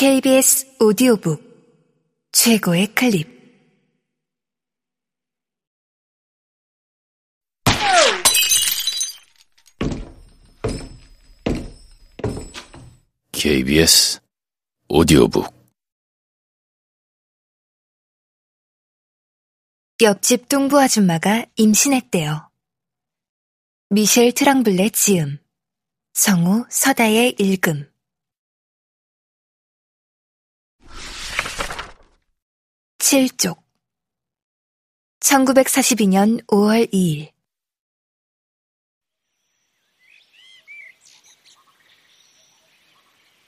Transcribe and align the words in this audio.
KBS 0.00 0.78
오디오북 0.82 1.42
최고의 2.32 2.86
클립. 2.94 3.28
KBS 13.32 14.20
오디오북. 14.88 15.52
옆집 20.00 20.48
뚱부 20.48 20.80
아줌마가 20.80 21.44
임신했대요. 21.56 22.48
미셸 23.90 24.32
트랑블레 24.32 24.88
지음. 24.88 25.38
성우 26.14 26.64
서다혜 26.70 27.36
읽음 27.38 27.90
7쪽 33.10 33.56
1942년 35.18 36.46
5월 36.46 36.92
2일 36.92 37.32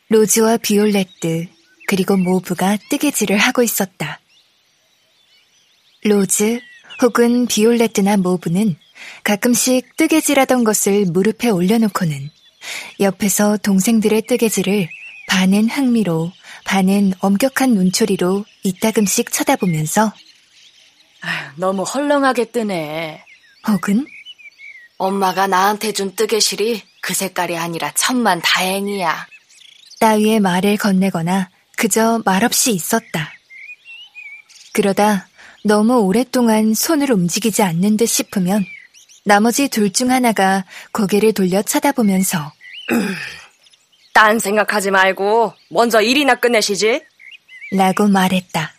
로즈와 0.08 0.56
비올레트 0.56 1.46
그리고 1.86 2.16
모브가 2.16 2.76
뜨개질을 2.90 3.38
하고 3.38 3.62
있었다. 3.62 4.20
로즈 6.02 6.60
혹은 7.00 7.46
비올레트나 7.46 8.16
모브는 8.16 8.74
가끔씩 9.22 9.96
뜨개질하던 9.96 10.64
것을 10.64 11.04
무릎에 11.04 11.50
올려놓고는 11.50 12.30
옆에서 12.98 13.58
동생들의 13.58 14.22
뜨개질을 14.22 14.88
반은 15.28 15.68
흥미로 15.68 16.32
반은 16.76 17.12
엄격한 17.20 17.74
눈초리로 17.74 18.46
이따금씩 18.62 19.30
쳐다보면서 19.30 20.10
너무 21.56 21.82
헐렁하게 21.82 22.46
뜨네. 22.46 23.22
혹은 23.68 24.06
엄마가 24.96 25.46
나한테 25.48 25.92
준 25.92 26.16
뜨개실이 26.16 26.82
그 27.02 27.12
색깔이 27.12 27.58
아니라 27.58 27.92
천만 27.94 28.40
다행이야. 28.40 29.26
따위의 30.00 30.40
말을 30.40 30.78
건네거나 30.78 31.50
그저 31.76 32.22
말없이 32.24 32.72
있었다. 32.72 33.34
그러다 34.72 35.28
너무 35.64 35.98
오랫동안 35.98 36.72
손을 36.72 37.12
움직이지 37.12 37.62
않는 37.62 37.98
듯 37.98 38.06
싶으면 38.06 38.64
나머지 39.26 39.68
둘 39.68 39.92
중 39.92 40.10
하나가 40.10 40.64
고개를 40.92 41.34
돌려 41.34 41.60
쳐다보면서 41.60 42.50
딴 44.12 44.38
생각하지 44.38 44.90
말고 44.90 45.54
먼저 45.70 46.00
일이나 46.00 46.34
끝내시지. 46.34 47.02
라고 47.72 48.08
말했다. 48.08 48.72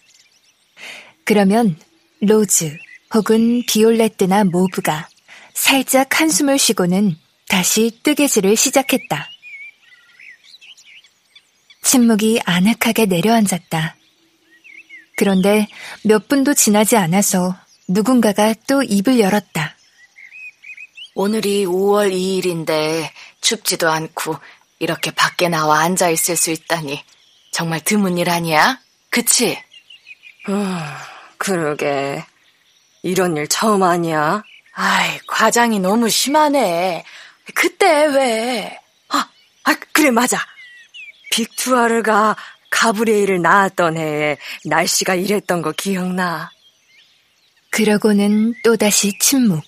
그러면 1.25 1.77
로즈 2.21 2.77
혹은 3.13 3.63
비올레트나 3.67 4.43
모브가 4.45 5.07
살짝 5.53 6.19
한숨을 6.19 6.57
쉬고는 6.57 7.17
다시 7.47 7.99
뜨개질을 8.03 8.55
시작했다. 8.55 9.29
침묵이 11.83 12.41
아늑하게 12.45 13.05
내려앉았다. 13.05 13.95
그런데 15.15 15.67
몇 16.03 16.27
분도 16.27 16.53
지나지 16.53 16.95
않아서 16.95 17.55
누군가가 17.87 18.53
또 18.67 18.81
입을 18.81 19.19
열었다. 19.19 19.75
오늘이 21.15 21.65
5월 21.65 22.11
2일인데 22.11 23.09
춥지도 23.41 23.89
않고 23.89 24.37
이렇게 24.83 25.11
밖에 25.11 25.47
나와 25.47 25.79
앉아 25.79 26.09
있을 26.09 26.35
수 26.35 26.51
있다니 26.51 27.03
정말 27.51 27.79
드문 27.79 28.17
일 28.17 28.29
아니야? 28.29 28.79
그치? 29.09 29.57
음, 30.49 30.79
그러게. 31.37 32.25
이런 33.01 33.37
일 33.37 33.47
처음 33.47 33.81
아니야? 33.83 34.43
아이, 34.73 35.19
과장이 35.27 35.79
너무 35.79 36.09
심하네. 36.09 37.05
그때 37.53 38.07
왜? 38.07 38.77
아, 39.09 39.29
아, 39.63 39.75
그래, 39.93 40.11
맞아. 40.11 40.37
빅투아르가 41.31 42.35
가브리엘을 42.69 43.41
낳았던 43.41 43.97
해에 43.97 44.37
날씨가 44.65 45.15
이랬던 45.15 45.61
거 45.61 45.71
기억나. 45.71 46.51
그러고는 47.69 48.53
또다시 48.63 49.17
침묵. 49.19 49.63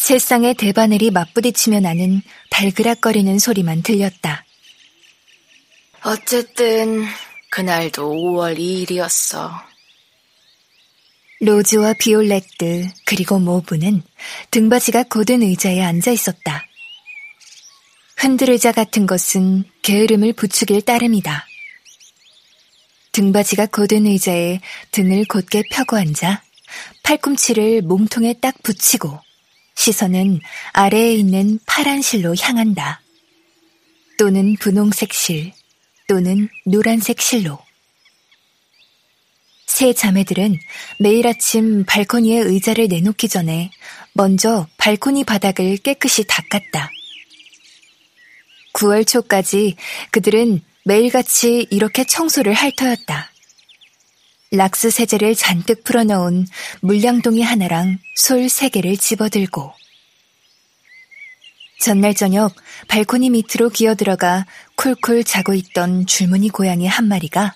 세상의 0.00 0.54
대바늘이 0.54 1.10
맞부딪히며 1.10 1.80
나는 1.80 2.22
발그락거리는 2.48 3.38
소리만 3.38 3.82
들렸다. 3.82 4.46
어쨌든 6.02 7.04
그날도 7.50 8.10
5월 8.10 8.58
2일이었어. 8.58 9.52
로즈와 11.40 11.92
비올레트 12.00 12.88
그리고 13.04 13.38
모브는 13.38 14.02
등받이가 14.50 15.04
고든 15.04 15.42
의자에 15.42 15.82
앉아 15.82 16.10
있었다. 16.12 16.66
흔들 18.16 18.48
의자 18.50 18.72
같은 18.72 19.06
것은 19.06 19.64
게으름을 19.82 20.32
부추길 20.32 20.80
따름이다. 20.80 21.46
등받이가 23.12 23.66
고든 23.66 24.06
의자에 24.06 24.60
등을 24.92 25.26
곧게 25.26 25.62
펴고 25.70 25.98
앉아 25.98 26.42
팔꿈치를 27.02 27.82
몸통에 27.82 28.34
딱 28.40 28.54
붙이고 28.62 29.20
시선은 29.74 30.40
아래에 30.72 31.14
있는 31.14 31.58
파란 31.66 32.02
실로 32.02 32.34
향한다. 32.36 33.00
또는 34.18 34.56
분홍색 34.56 35.14
실, 35.14 35.52
또는 36.06 36.48
노란색 36.66 37.20
실로. 37.20 37.58
세 39.66 39.94
자매들은 39.94 40.58
매일 40.98 41.26
아침 41.26 41.84
발코니에 41.86 42.40
의자를 42.40 42.88
내놓기 42.88 43.28
전에 43.28 43.70
먼저 44.12 44.66
발코니 44.76 45.24
바닥을 45.24 45.78
깨끗이 45.78 46.24
닦았다. 46.26 46.90
9월 48.74 49.06
초까지 49.06 49.76
그들은 50.10 50.60
매일같이 50.84 51.66
이렇게 51.70 52.04
청소를 52.04 52.52
할 52.52 52.72
터였다. 52.72 53.29
락스 54.52 54.90
세제를 54.90 55.36
잔뜩 55.36 55.84
풀어넣은 55.84 56.46
물량동이 56.80 57.40
하나랑 57.42 57.98
솔 58.16 58.48
세 58.48 58.68
개를 58.68 58.96
집어들고 58.96 59.72
전날 61.78 62.14
저녁 62.14 62.54
발코니 62.88 63.30
밑으로 63.30 63.70
기어들어가 63.70 64.46
쿨쿨 64.74 65.22
자고 65.24 65.54
있던 65.54 66.06
줄무늬 66.06 66.48
고양이 66.48 66.86
한 66.86 67.06
마리가 67.06 67.54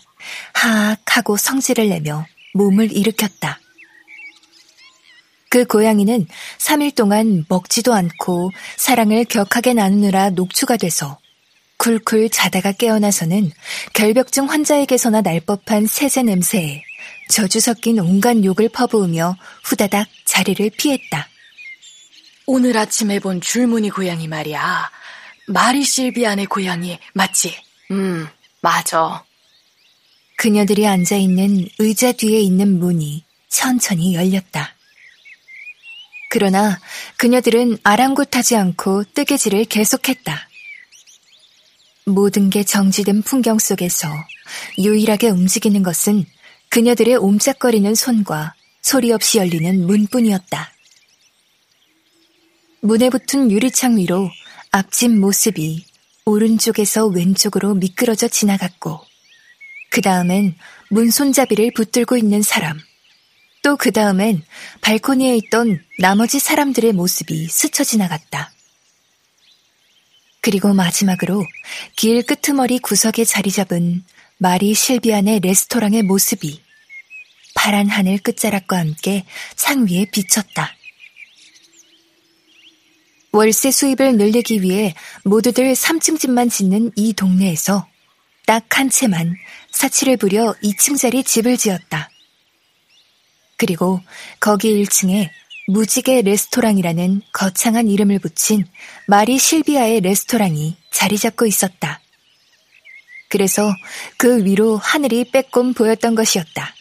하악 0.54 1.16
하고 1.16 1.36
성질을 1.36 1.88
내며 1.88 2.26
몸을 2.54 2.92
일으켰다. 2.92 3.60
그 5.50 5.64
고양이는 5.64 6.26
3일 6.58 6.94
동안 6.94 7.44
먹지도 7.48 7.92
않고 7.92 8.50
사랑을 8.76 9.24
격하게 9.24 9.74
나누느라 9.74 10.30
녹초가 10.30 10.76
돼서 10.76 11.18
쿨쿨 11.84 12.30
자다가 12.30 12.72
깨어나서는 12.72 13.52
결벽증 13.92 14.48
환자에게서나 14.48 15.20
날 15.20 15.40
법한 15.40 15.86
세제 15.86 16.22
냄새에 16.22 16.82
저주 17.28 17.60
섞인 17.60 17.98
온갖 17.98 18.42
욕을 18.42 18.70
퍼부으며 18.70 19.36
후다닥 19.64 20.08
자리를 20.24 20.70
피했다. 20.78 21.28
오늘 22.46 22.78
아침에 22.78 23.18
본 23.18 23.42
줄무늬 23.42 23.90
고양이 23.90 24.28
말이야. 24.28 24.90
마리 25.48 25.84
실비안의 25.84 26.46
고양이 26.46 26.98
맞지? 27.12 27.54
음, 27.90 28.26
맞아. 28.62 29.22
그녀들이 30.38 30.86
앉아 30.86 31.16
있는 31.16 31.68
의자 31.78 32.12
뒤에 32.12 32.40
있는 32.40 32.78
문이 32.78 33.24
천천히 33.50 34.14
열렸다. 34.14 34.74
그러나 36.30 36.80
그녀들은 37.18 37.76
아랑곳하지 37.84 38.56
않고 38.56 39.04
뜨개질을 39.12 39.66
계속했다. 39.66 40.48
모든 42.06 42.50
게 42.50 42.64
정지된 42.64 43.22
풍경 43.22 43.58
속에서 43.58 44.08
유일하게 44.78 45.30
움직이는 45.30 45.82
것은 45.82 46.24
그녀들의 46.68 47.16
옴짝거리는 47.16 47.94
손과 47.94 48.54
소리 48.82 49.12
없이 49.12 49.38
열리는 49.38 49.86
문뿐이었다. 49.86 50.72
문에 52.82 53.08
붙은 53.08 53.50
유리창 53.50 53.96
위로 53.96 54.30
앞집 54.70 55.12
모습이 55.12 55.86
오른쪽에서 56.26 57.06
왼쪽으로 57.06 57.74
미끄러져 57.74 58.28
지나갔고, 58.28 59.00
그 59.90 60.00
다음엔 60.02 60.56
문 60.90 61.10
손잡이를 61.10 61.72
붙들고 61.74 62.16
있는 62.16 62.42
사람, 62.42 62.78
또 63.62 63.76
그 63.76 63.92
다음엔 63.92 64.42
발코니에 64.82 65.36
있던 65.36 65.82
나머지 65.98 66.38
사람들의 66.38 66.92
모습이 66.92 67.46
스쳐 67.48 67.82
지나갔다. 67.82 68.53
그리고 70.44 70.74
마지막으로 70.74 71.42
길 71.96 72.22
끄트머리 72.22 72.78
구석에 72.80 73.24
자리 73.24 73.50
잡은 73.50 74.04
마리 74.36 74.74
실비안의 74.74 75.40
레스토랑의 75.40 76.02
모습이 76.02 76.60
파란 77.54 77.88
하늘 77.88 78.18
끝자락과 78.18 78.76
함께 78.76 79.24
창 79.56 79.86
위에 79.86 80.04
비쳤다. 80.12 80.76
월세 83.32 83.70
수입을 83.70 84.18
늘리기 84.18 84.60
위해 84.60 84.94
모두들 85.24 85.72
3층 85.72 86.20
집만 86.20 86.50
짓는 86.50 86.92
이 86.94 87.14
동네에서 87.14 87.88
딱 88.46 88.66
한 88.76 88.90
채만 88.90 89.34
사치를 89.70 90.18
부려 90.18 90.52
2층짜리 90.62 91.24
집을 91.24 91.56
지었다. 91.56 92.10
그리고 93.56 94.02
거기 94.40 94.82
1층에 94.82 95.30
무지개 95.66 96.22
레스토랑이라는 96.22 97.22
거창한 97.32 97.88
이름을 97.88 98.18
붙인 98.18 98.66
마리 99.06 99.38
실비아의 99.38 100.00
레스토랑이 100.02 100.76
자리 100.90 101.18
잡고 101.18 101.46
있었다. 101.46 102.00
그래서 103.30 103.74
그 104.16 104.44
위로 104.44 104.76
하늘이 104.76 105.30
빼꼼 105.30 105.72
보였던 105.74 106.14
것이었다. 106.14 106.74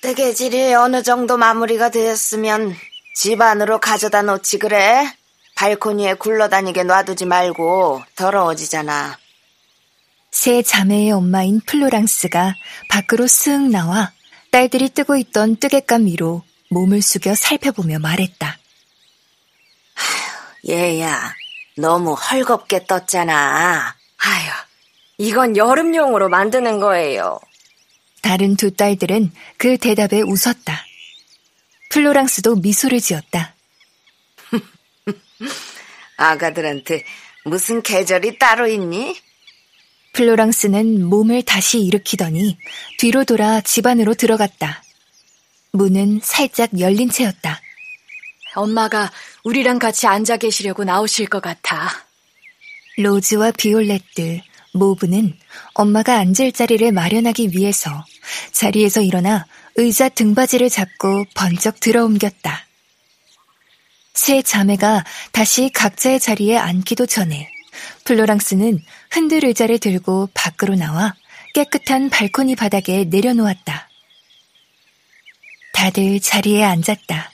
뜨개질이 0.00 0.74
어느 0.74 1.02
정도 1.02 1.36
마무리가 1.36 1.90
되었으면 1.90 2.74
집 3.14 3.40
안으로 3.40 3.78
가져다 3.78 4.22
놓지 4.22 4.58
그래? 4.58 5.10
발코니에 5.56 6.14
굴러다니게 6.14 6.84
놔두지 6.84 7.26
말고 7.26 8.02
더러워지잖아. 8.16 9.18
세 10.30 10.62
자매의 10.62 11.12
엄마인 11.12 11.60
플로랑스가 11.66 12.54
밖으로 12.88 13.26
쓱 13.26 13.70
나와 13.70 14.12
딸들이 14.50 14.90
뜨고 14.90 15.16
있던 15.16 15.56
뜨개감 15.56 16.06
위로 16.06 16.42
몸을 16.70 17.02
숙여 17.02 17.34
살펴보며 17.34 17.98
말했다. 17.98 18.58
얘야, 20.68 21.34
너무 21.76 22.14
헐겁게 22.14 22.84
떴잖아. 22.86 23.96
아휴, 24.18 24.50
이건 25.18 25.56
여름용으로 25.56 26.28
만드는 26.28 26.80
거예요. 26.80 27.40
다른 28.22 28.56
두 28.56 28.70
딸들은 28.70 29.32
그 29.56 29.78
대답에 29.78 30.20
웃었다. 30.20 30.84
플로랑스도 31.90 32.56
미소를 32.56 33.00
지었다. 33.00 33.54
아가들한테 36.16 37.04
무슨 37.44 37.82
계절이 37.82 38.38
따로 38.38 38.66
있니? 38.66 39.18
플로랑스는 40.20 41.06
몸을 41.06 41.42
다시 41.42 41.80
일으키더니 41.80 42.58
뒤로 42.98 43.24
돌아 43.24 43.62
집 43.62 43.86
안으로 43.86 44.12
들어갔다. 44.12 44.82
문은 45.72 46.20
살짝 46.22 46.78
열린 46.78 47.08
채였다. 47.08 47.58
엄마가 48.54 49.10
우리랑 49.44 49.78
같이 49.78 50.06
앉아 50.06 50.36
계시려고 50.36 50.84
나오실 50.84 51.28
것 51.28 51.40
같아. 51.40 52.04
로즈와 52.98 53.52
비올렛트, 53.52 54.40
모브는 54.74 55.38
엄마가 55.72 56.18
앉을 56.18 56.52
자리를 56.52 56.92
마련하기 56.92 57.56
위해서 57.56 58.04
자리에서 58.52 59.00
일어나 59.00 59.46
의자 59.76 60.10
등받이를 60.10 60.68
잡고 60.68 61.24
번쩍 61.34 61.80
들어옮겼다. 61.80 62.66
세 64.12 64.42
자매가 64.42 65.02
다시 65.32 65.70
각자의 65.72 66.20
자리에 66.20 66.58
앉기도 66.58 67.06
전에 67.06 67.50
플로랑스는 68.04 68.82
흔들 69.10 69.44
의자를 69.44 69.78
들고 69.78 70.30
밖으로 70.34 70.74
나와 70.74 71.14
깨끗한 71.54 72.10
발코니 72.10 72.56
바닥에 72.56 73.04
내려놓았다. 73.04 73.88
다들 75.72 76.20
자리에 76.20 76.62
앉았다. 76.62 77.32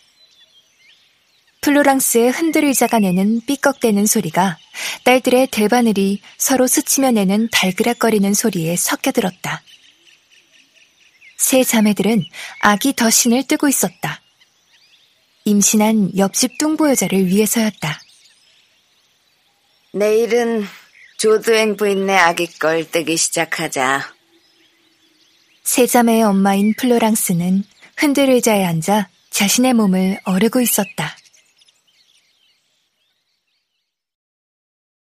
플로랑스의 1.60 2.31
흔들 2.31 2.64
의자가 2.64 3.00
내는 3.00 3.40
삐걱대는 3.44 4.06
소리가 4.06 4.56
딸들의 5.04 5.48
대바늘이 5.48 6.20
서로 6.38 6.69
스치며 6.69 7.10
내는 7.10 7.49
달그락거리는 7.50 8.34
소리에 8.34 8.76
섞여들었다. 8.76 9.62
세 11.37 11.64
자매들은 11.64 12.25
아기 12.60 12.94
더신을 12.94 13.49
뜨고 13.49 13.69
있었다. 13.69 14.22
임신한 15.44 16.16
옆집 16.16 16.58
뚱보 16.58 16.88
여자를 16.90 17.26
위해서였다. 17.26 18.00
내일은 19.96 20.66
조두행 21.16 21.78
부인네 21.78 22.14
아기 22.19 22.46
걸 22.58 22.84
뜨기 22.84 23.16
시작하자. 23.16 24.02
세자매의 25.62 26.22
엄마인 26.22 26.75
플로랑스는 26.75 27.64
흔들 27.96 28.28
의자에 28.28 28.62
앉아 28.62 29.08
자신의 29.31 29.72
몸을 29.72 30.20
어르고 30.25 30.60
있었다. 30.60 31.16